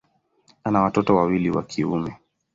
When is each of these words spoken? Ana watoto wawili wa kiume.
Ana 0.63 0.81
watoto 0.81 1.15
wawili 1.15 1.49
wa 1.51 1.63
kiume. 1.63 2.17